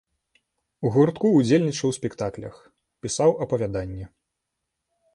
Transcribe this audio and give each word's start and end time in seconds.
У 0.87 0.91
гуртку 0.95 1.27
ўдзельнічаў 1.33 1.87
у 1.95 1.97
спектаклях, 1.99 2.55
пісаў 3.07 3.29
апавяданні. 3.47 4.05